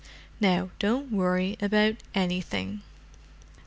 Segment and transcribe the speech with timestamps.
[0.39, 2.81] "Now don't worry about anything."